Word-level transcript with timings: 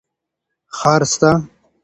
ښار 0.77 1.01
سته. 1.13 1.31